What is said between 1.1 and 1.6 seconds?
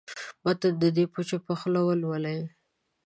په چوپه